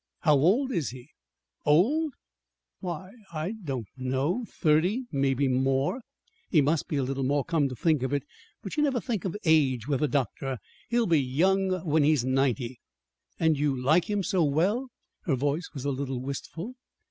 "How 0.21 0.33
old 0.33 0.71
is 0.71 0.89
he?" 0.89 1.11
"Old? 1.63 2.15
Why, 2.79 3.11
I 3.31 3.51
don't 3.63 3.85
know 3.95 4.45
thirty 4.49 5.03
maybe 5.11 5.47
more. 5.47 6.01
He 6.49 6.59
must 6.59 6.87
be 6.87 6.95
a 6.95 7.03
little 7.03 7.21
more, 7.23 7.45
come 7.45 7.69
to 7.69 7.75
think 7.75 8.01
of 8.01 8.11
it. 8.11 8.23
But 8.63 8.77
you 8.77 8.81
never 8.83 8.99
think 8.99 9.25
of 9.25 9.37
age 9.45 9.87
with 9.87 9.99
the 9.99 10.07
doctor. 10.07 10.57
He'll 10.89 11.05
be 11.05 11.21
young 11.21 11.85
when 11.85 12.03
he's 12.03 12.25
ninety." 12.25 12.79
"And 13.39 13.59
you 13.59 13.79
like 13.79 14.09
him 14.09 14.23
so 14.23 14.43
well?" 14.43 14.87
Her 15.25 15.35
voice 15.35 15.69
was 15.71 15.85
a 15.85 15.91
little 15.91 16.19
wistful. 16.19 16.73